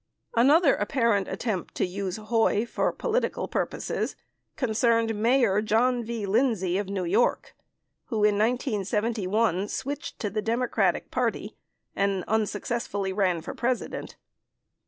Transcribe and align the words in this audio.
]31 0.35 0.45
Another 0.47 0.75
apparent 0.77 1.27
attempt 1.27 1.75
to 1.75 1.85
use 1.85 2.17
"Hoy" 2.17 2.65
for 2.65 2.91
political 2.91 3.47
purposes 3.47 4.15
con 4.57 4.69
cerned 4.69 5.15
Mayor 5.15 5.61
John 5.61 6.03
V. 6.03 6.25
Lindsay 6.25 6.79
of 6.79 6.89
New 6.89 7.03
York, 7.03 7.55
who, 8.05 8.23
in 8.23 8.35
1971, 8.35 9.67
switched 9.67 10.17
to 10.17 10.31
the 10.31 10.41
Democratic 10.41 11.11
Party 11.11 11.55
and 11.95 12.13
then 12.13 12.23
unsuccessfully 12.27 13.13
ran 13.13 13.41
for 13.43 13.53
President. 13.53 14.15